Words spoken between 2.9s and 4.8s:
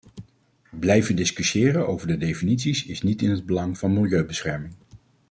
niet in het belang van milieubescherming.